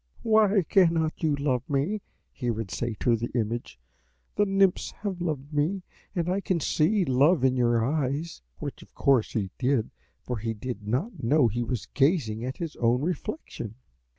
[0.23, 2.01] "'Why cannot you love me?'
[2.31, 3.77] he would say to the image;
[4.35, 5.83] 'the Nymphs have loved me,
[6.15, 9.91] and I can see love in your eyes'; which, of course, he did,
[10.23, 13.75] for he did not know he was gazing at his own reflection.